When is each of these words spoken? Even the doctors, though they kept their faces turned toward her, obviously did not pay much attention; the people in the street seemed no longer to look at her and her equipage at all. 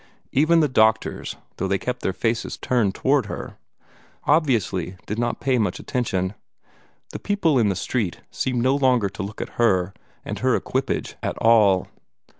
Even 0.31 0.61
the 0.61 0.67
doctors, 0.67 1.35
though 1.57 1.67
they 1.67 1.77
kept 1.77 2.01
their 2.01 2.11
faces 2.11 2.57
turned 2.57 2.95
toward 2.95 3.27
her, 3.27 3.57
obviously 4.23 4.95
did 5.05 5.19
not 5.19 5.39
pay 5.39 5.59
much 5.59 5.79
attention; 5.79 6.33
the 7.11 7.19
people 7.19 7.59
in 7.59 7.69
the 7.69 7.75
street 7.75 8.21
seemed 8.31 8.63
no 8.63 8.75
longer 8.75 9.09
to 9.09 9.21
look 9.21 9.41
at 9.41 9.61
her 9.63 9.93
and 10.25 10.39
her 10.39 10.55
equipage 10.55 11.17
at 11.21 11.37
all. 11.37 11.87